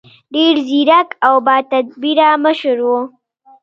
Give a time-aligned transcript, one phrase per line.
[0.33, 2.89] ډېر ځیرک او باتدبیره مشر و.